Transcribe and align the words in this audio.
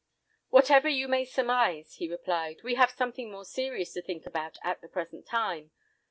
"Whatever 0.49 0.89
you 0.89 1.07
may 1.07 1.25
surmise," 1.25 1.97
he 1.97 2.07
replied, 2.09 2.63
"we 2.63 2.73
have 2.73 2.89
something 2.89 3.29
more 3.31 3.45
serious 3.45 3.93
to 3.93 4.01
think 4.01 4.25
about 4.25 4.57
at 4.63 4.81
the 4.81 4.87
present 4.89 5.27
time. 5.27 5.69